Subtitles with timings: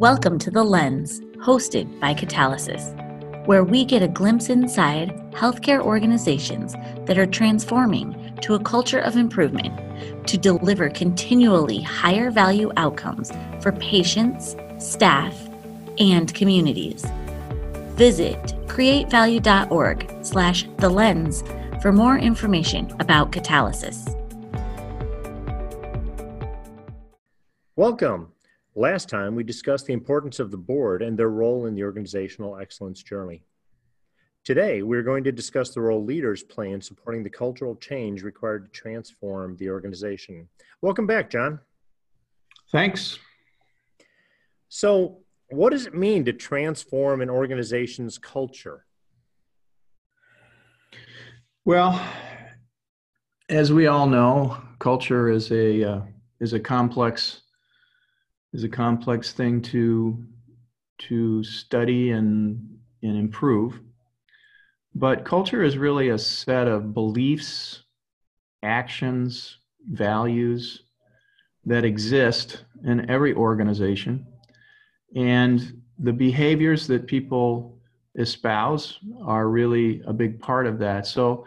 [0.00, 2.96] Welcome to The Lens, hosted by Catalysis,
[3.46, 6.72] where we get a glimpse inside healthcare organizations
[7.04, 9.78] that are transforming to a culture of improvement
[10.26, 15.38] to deliver continually higher value outcomes for patients, staff,
[15.98, 17.04] and communities.
[17.96, 21.44] Visit createvalue.org slash the lens
[21.82, 24.16] for more information about catalysis.
[27.76, 28.32] Welcome.
[28.76, 32.56] Last time we discussed the importance of the board and their role in the organizational
[32.56, 33.42] excellence journey.
[34.44, 38.66] Today, we're going to discuss the role leaders play in supporting the cultural change required
[38.66, 40.48] to transform the organization.
[40.82, 41.58] Welcome back, John.
[42.70, 43.18] Thanks.
[44.68, 45.18] So,
[45.50, 48.86] what does it mean to transform an organization's culture?
[51.64, 52.00] Well,
[53.48, 56.00] as we all know, culture is a uh,
[56.38, 57.42] is a complex
[58.52, 60.24] is a complex thing to
[60.98, 63.80] to study and and improve.
[64.94, 67.84] But culture is really a set of beliefs,
[68.62, 70.82] actions, values
[71.64, 74.26] that exist in every organization.
[75.14, 77.78] And the behaviors that people
[78.16, 81.06] espouse are really a big part of that.
[81.06, 81.44] So,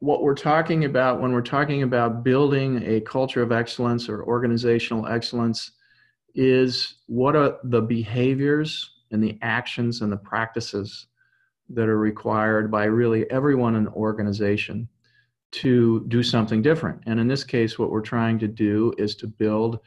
[0.00, 5.06] what we're talking about when we're talking about building a culture of excellence or organizational
[5.06, 5.72] excellence
[6.34, 11.06] is what are the behaviors and the actions and the practices
[11.68, 14.88] that are required by really everyone in the organization
[15.52, 17.02] to do something different.
[17.06, 19.80] And in this case, what we're trying to do is to build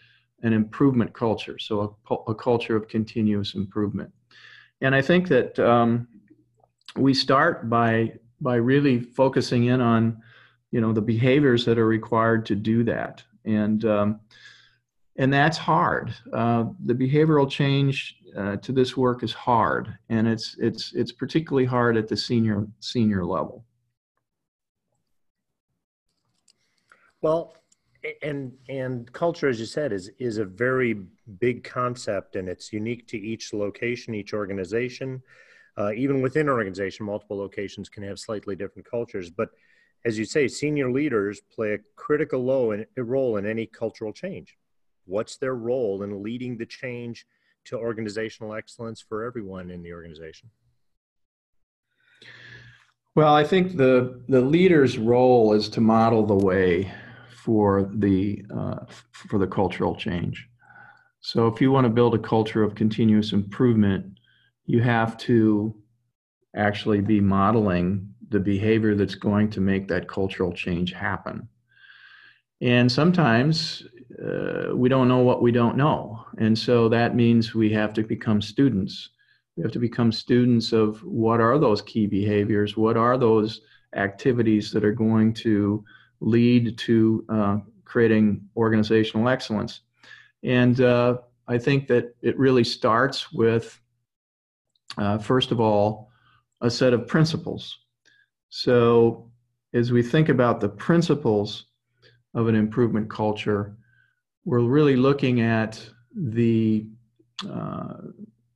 [0.44, 4.12] an improvement culture, so a, a culture of continuous improvement.
[4.82, 6.08] And I think that um,
[6.98, 8.14] we start by
[8.44, 10.22] by really focusing in on
[10.72, 13.24] you know the behaviors that are required to do that.
[13.46, 14.20] And um,
[15.16, 16.14] and that's hard.
[16.32, 21.66] Uh, the behavioral change uh, to this work is hard and it's it's it's particularly
[21.66, 23.64] hard at the senior senior level.
[27.22, 27.56] Well
[28.22, 30.94] and and culture as you said is is a very
[31.40, 35.22] big concept and it's unique to each location each organization
[35.78, 39.30] uh, even within an organization, multiple locations can have slightly different cultures.
[39.30, 39.50] But
[40.06, 42.44] as you say, senior leaders play a critical
[42.98, 44.58] role in any cultural change.
[45.06, 47.26] What's their role in leading the change
[47.66, 50.50] to organizational excellence for everyone in the organization?
[53.16, 56.92] Well, I think the the leader's role is to model the way
[57.30, 60.50] for the uh, for the cultural change.
[61.22, 64.18] So, if you want to build a culture of continuous improvement,
[64.66, 65.76] you have to
[66.56, 71.48] actually be modeling the behavior that's going to make that cultural change happen.
[72.62, 73.84] And sometimes
[74.24, 76.26] uh, we don't know what we don't know.
[76.38, 79.10] And so that means we have to become students.
[79.58, 82.78] We have to become students of what are those key behaviors?
[82.78, 83.62] What are those
[83.96, 85.84] activities that are going to
[86.22, 89.82] lead to uh, creating organizational excellence?
[90.44, 93.80] And uh, I think that it really starts with
[94.98, 96.10] uh, first of all,
[96.62, 97.78] a set of principles.
[98.50, 99.30] So,
[99.74, 101.66] as we think about the principles
[102.36, 103.76] of an improvement culture,
[104.46, 105.84] we're really looking at
[106.16, 106.86] the,
[107.50, 107.94] uh,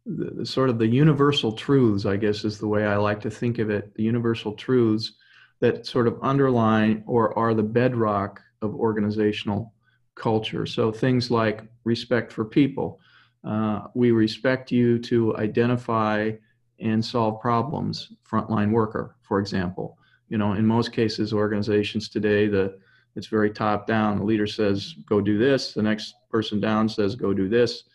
[0.06, 3.58] the, sort of the universal truths, I guess is the way I like to think
[3.58, 5.14] of it, the universal truths
[5.60, 9.74] that sort of underline or are the bedrock of organizational
[10.16, 10.66] culture.
[10.66, 13.00] So things like respect for people,
[13.48, 16.32] uh, we respect you to identify
[16.80, 19.98] and solve problems, frontline worker, for example.
[20.28, 22.78] You know, in most cases, organizations today, the
[23.16, 24.20] it's very top down.
[24.20, 25.74] The leader says, go do this.
[25.74, 27.86] The next person down says, go do this.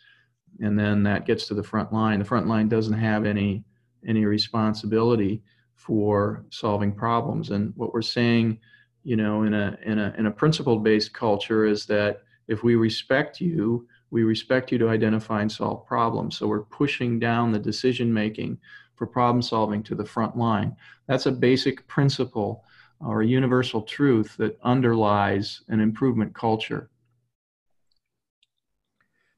[0.60, 2.18] And then that gets to the front line.
[2.18, 3.64] The front line doesn't have any
[4.08, 5.42] any responsibility
[5.74, 7.50] for solving problems.
[7.50, 8.58] And what we're saying,
[9.04, 12.74] you know, in a in a in a principle based culture is that if we
[12.74, 16.36] respect you, we respect you to identify and solve problems.
[16.36, 18.58] So we're pushing down the decision making
[18.94, 20.76] for problem solving to the front line.
[21.06, 22.62] That's a basic principle
[23.00, 26.90] or a universal truth that underlies an improvement culture.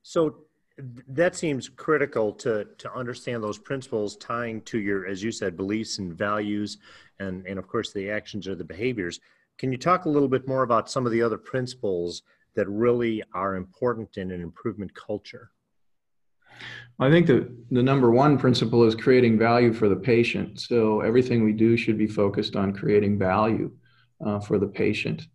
[0.03, 0.39] So
[1.07, 5.99] that seems critical to, to understand those principles tying to your, as you said, beliefs
[5.99, 6.79] and values,
[7.21, 9.21] and, and of course the actions or the behaviors.
[9.57, 13.23] Can you talk a little bit more about some of the other principles that really
[13.35, 15.51] are important in an improvement culture?
[17.01, 20.61] I think the, the number one principle is creating value for the patient.
[20.61, 23.73] So everything we do should be focused on creating value
[24.25, 25.27] uh, for the patient.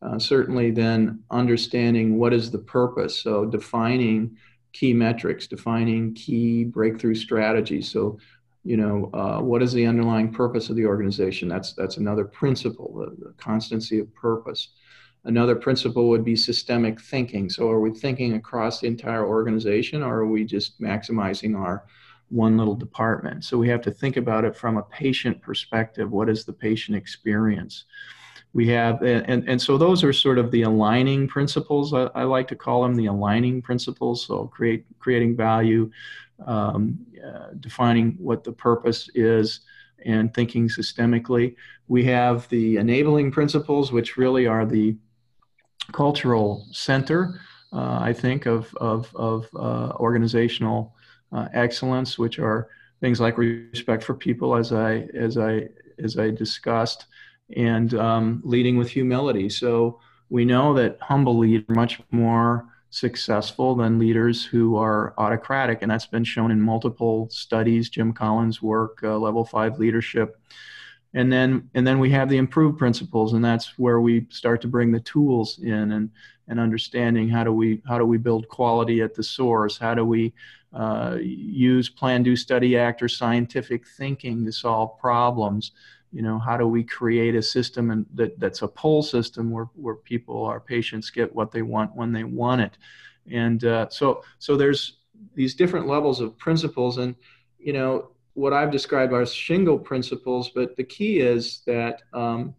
[0.00, 3.20] Uh, certainly, then understanding what is the purpose.
[3.20, 4.36] So defining
[4.72, 7.90] key metrics, defining key breakthrough strategies.
[7.90, 8.18] So,
[8.62, 11.48] you know, uh, what is the underlying purpose of the organization?
[11.48, 14.68] That's that's another principle, the, the constancy of purpose.
[15.28, 17.50] Another principle would be systemic thinking.
[17.50, 21.84] So, are we thinking across the entire organization, or are we just maximizing our
[22.30, 23.44] one little department?
[23.44, 26.10] So, we have to think about it from a patient perspective.
[26.10, 27.84] What is the patient experience?
[28.54, 32.48] we have and, and so those are sort of the aligning principles I, I like
[32.48, 35.90] to call them the aligning principles so create creating value
[36.46, 39.60] um, uh, defining what the purpose is
[40.06, 41.56] and thinking systemically
[41.88, 44.96] we have the enabling principles which really are the
[45.92, 47.40] cultural center
[47.72, 50.94] uh, i think of of, of uh, organizational
[51.32, 52.68] uh, excellence which are
[53.00, 55.68] things like respect for people as i as i
[56.02, 57.06] as i discussed
[57.56, 59.48] and um, leading with humility.
[59.48, 65.82] So we know that humble leaders are much more successful than leaders who are autocratic,
[65.82, 67.88] and that's been shown in multiple studies.
[67.88, 70.40] Jim Collins' work, uh, Level Five Leadership,
[71.14, 74.68] and then and then we have the improved principles, and that's where we start to
[74.68, 76.10] bring the tools in and
[76.48, 79.78] and understanding how do we how do we build quality at the source?
[79.78, 80.32] How do we
[80.72, 85.72] uh, use plan, do, study, act, or scientific thinking to solve problems?
[86.12, 89.68] you know how do we create a system and that, that's a pull system where,
[89.74, 92.78] where people our patients get what they want when they want it
[93.30, 94.98] and uh, so so there's
[95.34, 97.14] these different levels of principles and
[97.58, 98.08] you know
[98.38, 102.54] what i've described are Shingo principles but the key is that um,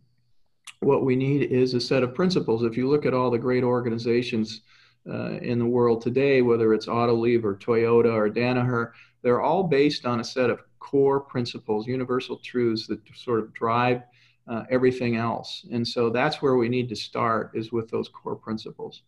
[0.80, 3.64] what we need is a set of principles if you look at all the great
[3.64, 4.62] organizations
[5.10, 8.92] uh, in the world today whether it's autoliv or toyota or danaher
[9.22, 14.02] they're all based on a set of core principles, universal truths that sort of drive
[14.48, 15.66] uh, everything else.
[15.72, 19.04] And so that's where we need to start is with those core principles.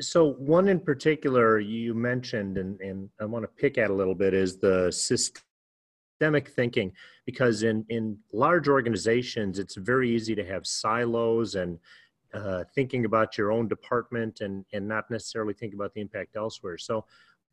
[0.00, 4.14] So one in particular you mentioned, and, and I want to pick at a little
[4.14, 6.92] bit, is the systemic thinking,
[7.26, 11.78] because in, in large organizations, it's very easy to have silos and
[12.32, 16.76] uh, thinking about your own department and, and not necessarily think about the impact elsewhere.
[16.76, 17.04] So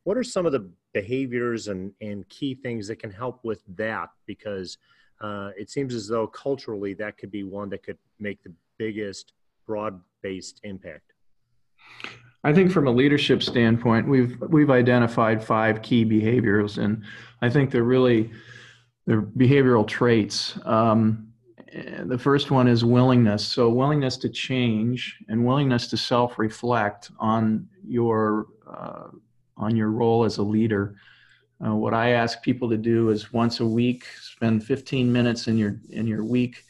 [0.03, 4.09] what are some of the behaviors and, and key things that can help with that?
[4.25, 4.79] Because
[5.21, 9.33] uh, it seems as though culturally that could be one that could make the biggest
[9.67, 11.13] broad based impact.
[12.43, 17.03] I think from a leadership standpoint, we've we've identified five key behaviors, and
[17.41, 18.31] I think they're really
[19.05, 20.57] they're behavioral traits.
[20.65, 21.31] Um,
[22.03, 23.45] the first one is willingness.
[23.45, 29.07] So willingness to change and willingness to self-reflect on your uh,
[29.57, 30.95] on your role as a leader.
[31.65, 35.57] Uh, what I ask people to do is once a week, spend 15 minutes in
[35.57, 36.65] your in your week,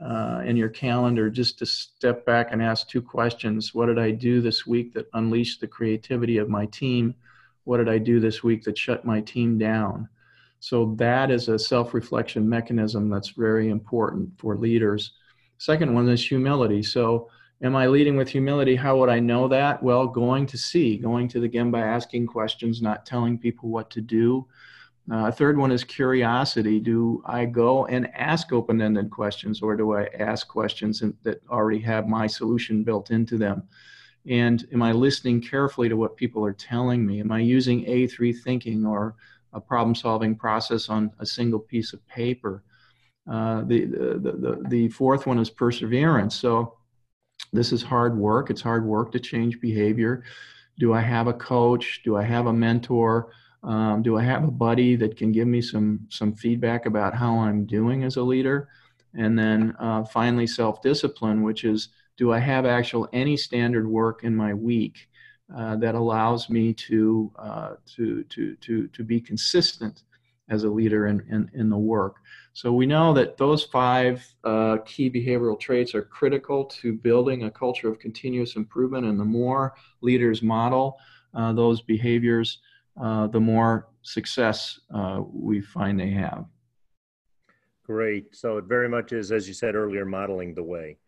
[0.00, 4.10] uh, in your calendar, just to step back and ask two questions: What did I
[4.10, 7.14] do this week that unleashed the creativity of my team?
[7.64, 10.08] What did I do this week that shut my team down?
[10.60, 15.12] So that is a self-reflection mechanism that's very important for leaders.
[15.58, 16.82] Second one is humility.
[16.82, 17.28] So
[17.62, 18.76] Am I leading with humility?
[18.76, 19.82] How would I know that?
[19.82, 24.02] Well, going to see, going to the Gemba, asking questions, not telling people what to
[24.02, 24.46] do.
[25.10, 26.80] Uh, a third one is curiosity.
[26.80, 31.78] Do I go and ask open ended questions or do I ask questions that already
[31.80, 33.62] have my solution built into them?
[34.28, 37.20] And am I listening carefully to what people are telling me?
[37.20, 39.14] Am I using A3 thinking or
[39.52, 42.64] a problem solving process on a single piece of paper?
[43.30, 46.34] Uh, the, the, the, the fourth one is perseverance.
[46.34, 46.74] So
[47.52, 48.50] this is hard work.
[48.50, 50.24] It's hard work to change behavior.
[50.80, 52.02] Do I have a coach?
[52.04, 53.30] Do I have a mentor?
[53.62, 57.38] Um, do I have a buddy that can give me some some feedback about how
[57.38, 58.68] I'm doing as a leader?
[59.14, 64.36] And then uh, finally, self-discipline, which is do I have actual any standard work in
[64.36, 65.08] my week
[65.54, 70.02] uh, that allows me to uh, to to to to be consistent
[70.48, 72.16] as a leader in, in, in the work.
[72.52, 77.50] So we know that those five uh, key behavioral traits are critical to building a
[77.50, 79.06] culture of continuous improvement.
[79.06, 80.98] And the more leaders model
[81.34, 82.60] uh, those behaviors,
[83.00, 86.44] uh, the more success uh, we find they have.
[87.84, 88.34] Great.
[88.34, 90.98] So it very much is, as you said earlier, modeling the way.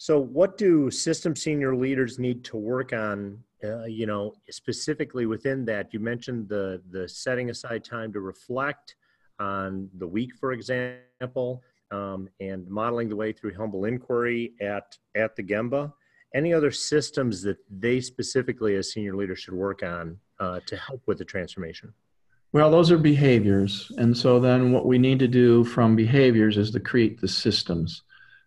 [0.00, 5.64] So, what do system senior leaders need to work on uh, you know, specifically within
[5.64, 8.94] that, you mentioned the the setting aside time to reflect
[9.40, 15.34] on the week, for example, um, and modeling the way through humble inquiry at at
[15.34, 15.92] the Gemba.
[16.34, 21.02] Any other systems that they specifically, as senior leaders, should work on uh, to help
[21.06, 21.92] with the transformation?
[22.52, 26.70] Well, those are behaviors, and so then what we need to do from behaviors is
[26.70, 28.02] to create the systems.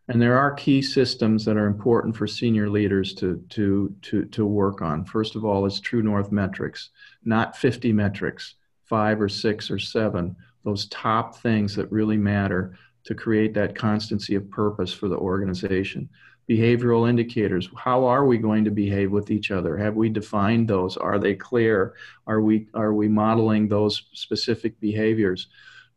[0.07, 4.45] And there are key systems that are important for senior leaders to, to, to, to
[4.45, 5.05] work on.
[5.05, 6.89] First of all, is True North metrics,
[7.23, 10.35] not 50 metrics, five or six or seven,
[10.65, 16.09] those top things that really matter to create that constancy of purpose for the organization.
[16.51, 17.69] Behavioral indicators.
[17.77, 19.73] How are we going to behave with each other?
[19.77, 20.97] Have we defined those?
[20.97, 21.93] Are they clear?
[22.27, 25.47] Are we, are we modeling those specific behaviors?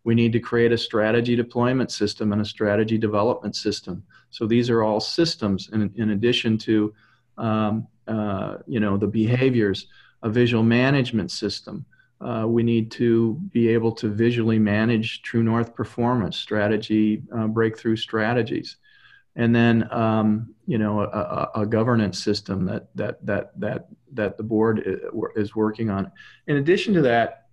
[0.04, 4.04] We need to create a strategy deployment system and a strategy development system.
[4.30, 6.94] So these are all systems in, in addition to
[7.38, 9.86] um, uh, you know the behaviors,
[10.22, 11.84] a visual management system.
[12.20, 17.96] Uh, we need to be able to visually manage True North performance strategy, uh, breakthrough
[17.96, 18.76] strategies,
[19.36, 24.42] and then um, you know a, a, governance system that that that that that the
[24.42, 24.82] board
[25.36, 26.10] is working on.
[26.46, 27.46] In addition to that,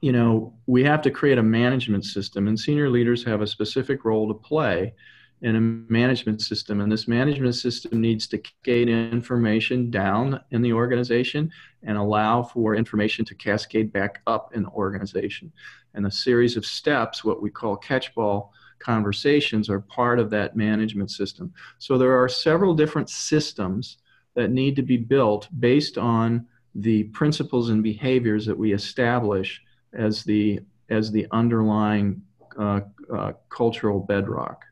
[0.00, 4.04] you know, we have to create a management system, and senior leaders have a specific
[4.04, 4.94] role to play
[5.42, 6.80] in a management system.
[6.80, 11.50] And this management system needs to cascade information down in the organization
[11.82, 15.50] and allow for information to cascade back up in the organization.
[15.94, 21.10] And a series of steps, what we call catchball conversations, are part of that management
[21.10, 21.52] system.
[21.78, 23.98] So there are several different systems
[24.34, 30.24] that need to be built based on the principles and behaviors that we establish as
[30.24, 32.20] the as the underlying
[32.58, 32.80] uh,
[33.14, 34.64] uh, cultural bedrock.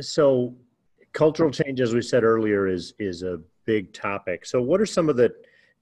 [0.00, 0.54] So,
[1.12, 4.44] cultural change, as we said earlier, is is a big topic.
[4.44, 5.34] So, what are some of the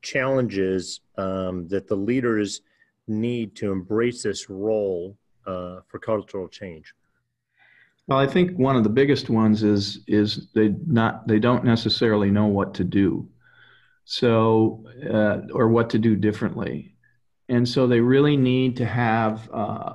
[0.03, 2.61] challenges um, that the leaders
[3.09, 6.95] need to embrace this role uh, for cultural change?
[8.07, 12.31] Well, I think one of the biggest ones is is they not they don't necessarily
[12.31, 13.29] know what to do.
[14.05, 16.95] So uh, or what to do differently.
[17.49, 19.95] And so they really need to have uh,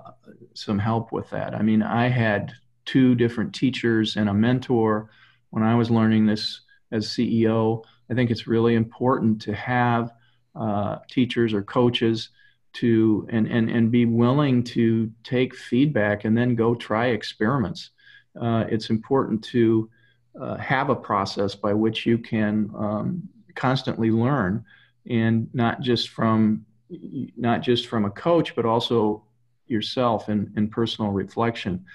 [0.53, 1.53] some help with that.
[1.53, 2.53] I mean i had
[2.89, 5.12] two different teachers and a mentor
[5.51, 10.12] when i was learning this as ceo i think it's really important to have
[10.56, 12.29] uh, teachers or coaches
[12.80, 17.92] to and, and and be willing to take feedback and then go try experiments.
[18.40, 19.90] Uh, it's important to
[20.40, 24.64] uh, have a process by which you can um, constantly learn
[25.10, 26.66] and not just from
[27.38, 29.24] not just from a coach but also
[29.68, 31.86] yourself and, and personal reflection.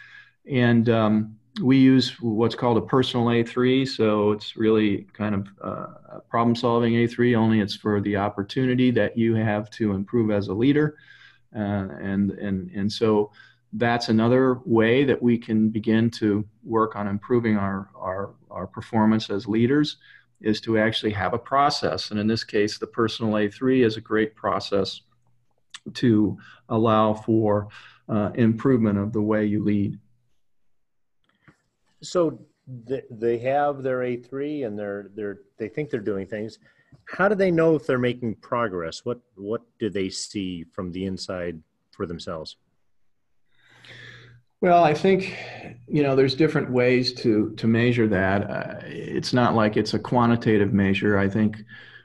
[0.51, 6.19] And um, we use what's called a personal a3 so it's really kind of uh,
[6.29, 10.55] problem solving a3 only it's for the opportunity that you have to improve as a
[10.55, 10.97] leader
[11.55, 13.31] uh, and and and so
[13.75, 19.31] that's another way that we can begin to work on improving our our, our performance
[19.31, 19.99] as leaders
[20.45, 22.11] is to actually have a process.
[22.11, 25.01] And in this case, the personal A3 is a great process
[25.95, 27.69] to allow for
[28.09, 29.99] uh, improvement of the way you lead.
[32.05, 32.41] So
[32.77, 36.59] they have their A3 and they're, they're, they think they're doing things.
[37.07, 39.05] How do they know if they're making progress?
[39.05, 42.57] What, what do they see from the inside for themselves?
[44.61, 45.37] Well, I think
[45.87, 48.51] you know there's different ways to to measure that.
[48.51, 51.19] Uh, it's not like it's a quantitative measure.
[51.19, 51.63] I think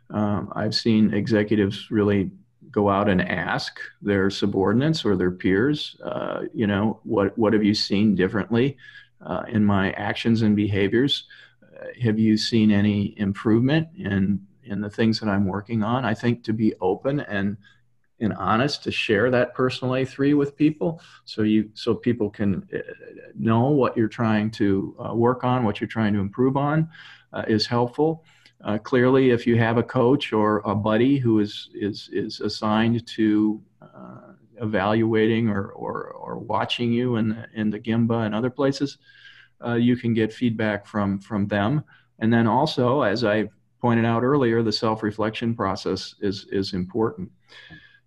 [0.09, 2.31] um, I've seen executives really
[2.69, 7.63] go out and ask their subordinates or their peers, uh, you know, what what have
[7.63, 8.77] you seen differently
[9.25, 11.25] uh, in my actions and behaviors?
[11.63, 16.05] Uh, have you seen any improvement in in the things that I'm working on?
[16.05, 17.57] I think to be open and
[18.21, 22.79] and honest to share that personal A3 with people so you so people can uh,
[23.37, 26.89] know what you're trying to uh, work on, what you're trying to improve on
[27.33, 28.23] uh, is helpful.
[28.63, 33.07] Uh, clearly, if you have a coach or a buddy who is is is assigned
[33.07, 33.61] to
[34.61, 38.97] evaluating or, or or watching you in the, in the Gemba and other places,
[39.65, 41.83] uh, you can get feedback from from them.
[42.19, 43.49] And then also, as I
[43.81, 47.31] pointed out earlier, the self-reflection process is is important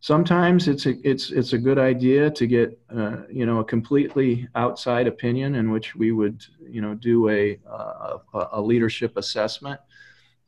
[0.03, 4.47] sometimes it's a, it's it's a good idea to get uh, you know a completely
[4.55, 8.19] outside opinion in which we would you know do a a,
[8.53, 9.81] a leadership assessment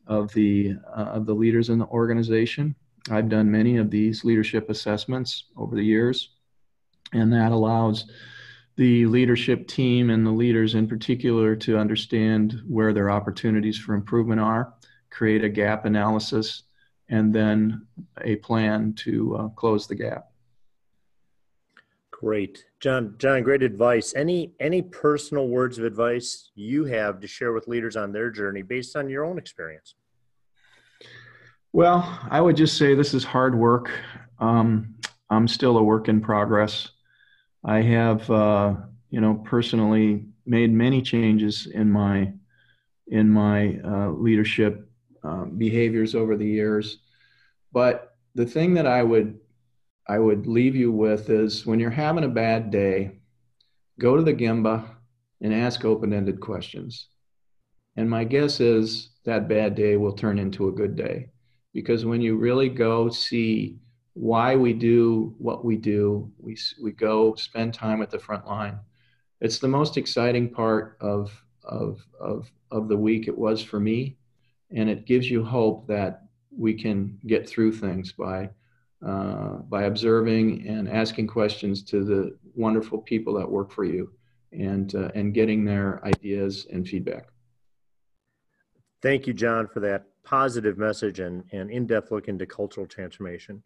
[0.05, 2.75] of the uh, of the leaders in the organization.
[3.09, 6.29] I've done many of these leadership assessments over the years,
[7.13, 8.05] and that allows
[8.77, 14.41] the leadership team and the leaders in particular to understand where their opportunities for improvement
[14.41, 14.73] are,
[15.09, 16.63] create a gap analysis,
[17.09, 17.85] and then
[18.21, 20.31] a plan to uh, close the gap.
[22.11, 23.15] Great, John.
[23.17, 24.13] John, great advice.
[24.15, 28.61] Any any personal words of advice you have to share with leaders on their journey
[28.61, 29.95] based on your own experience?
[31.75, 33.91] Well, I would just say this is hard work.
[34.39, 34.95] Um,
[35.29, 36.91] I'm still a work in progress.
[37.65, 38.75] I have uh,
[39.09, 42.31] you know, personally made many changes in my
[43.07, 44.89] in my uh, leadership
[45.21, 46.99] uh, behaviors over the years.
[47.73, 49.37] But the thing that I would
[50.07, 53.19] I would leave you with is when you're having a bad day,
[53.99, 54.85] go to the Gemba
[55.41, 57.09] and ask open-ended questions.
[57.97, 61.31] And my guess is that bad day will turn into a good day.
[61.75, 63.75] Because when you really go see
[64.13, 68.79] why we do what we do, we, we go spend time at the front line.
[69.41, 71.29] It's the most exciting part of,
[71.63, 74.15] of, of, of the week it was for me.
[74.71, 78.49] And it gives you hope that we can get through things by
[79.05, 84.09] uh, by observing and asking questions to the wonderful people that work for you
[84.53, 87.27] and uh, and getting their ideas and feedback.
[89.01, 93.63] Thank you, John, for that positive message and, and in-depth look into cultural transformation.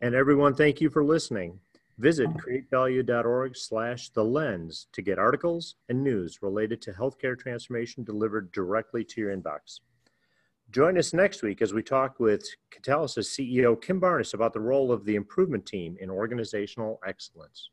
[0.00, 1.60] And everyone, thank you for listening.
[1.98, 8.50] Visit createvalue.org slash the lens to get articles and news related to healthcare transformation delivered
[8.50, 9.80] directly to your inbox.
[10.70, 12.44] Join us next week as we talk with
[12.74, 17.68] Catalysis CEO Kim Barnas about the role of the improvement team in organizational excellence.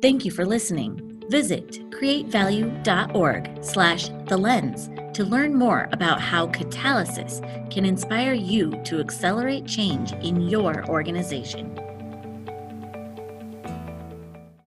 [0.00, 1.17] Thank you for listening.
[1.28, 9.00] Visit createvalue.org slash the lens to learn more about how Catalysis can inspire you to
[9.00, 11.87] accelerate change in your organization.